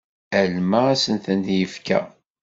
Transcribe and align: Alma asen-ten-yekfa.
Alma 0.41 0.79
asen-ten-yekfa. 0.93 1.99